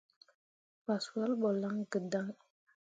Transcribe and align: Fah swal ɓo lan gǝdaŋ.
Fah 0.83 0.99
swal 1.05 1.31
ɓo 1.41 1.49
lan 1.61 1.77
gǝdaŋ. 1.91 2.27